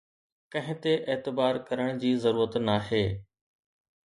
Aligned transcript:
ڪنهن 0.53 0.79
تي 0.85 0.93
اعتبار 1.11 1.59
ڪرڻ 1.69 2.01
جي 2.05 2.13
ضرورت 2.25 2.59
ناهي 2.65 3.05